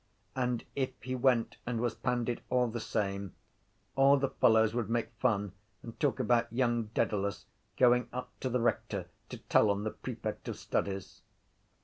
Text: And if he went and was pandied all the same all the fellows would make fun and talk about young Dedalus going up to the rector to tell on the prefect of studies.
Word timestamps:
And 0.35 0.65
if 0.75 0.89
he 1.03 1.13
went 1.13 1.57
and 1.63 1.79
was 1.79 1.93
pandied 1.93 2.41
all 2.49 2.67
the 2.67 2.79
same 2.79 3.35
all 3.95 4.17
the 4.17 4.31
fellows 4.31 4.73
would 4.73 4.89
make 4.89 5.11
fun 5.19 5.51
and 5.83 5.99
talk 5.99 6.19
about 6.19 6.51
young 6.51 6.85
Dedalus 6.95 7.45
going 7.77 8.07
up 8.11 8.31
to 8.39 8.49
the 8.49 8.61
rector 8.61 9.09
to 9.29 9.37
tell 9.37 9.69
on 9.69 9.83
the 9.83 9.91
prefect 9.91 10.47
of 10.47 10.57
studies. 10.57 11.21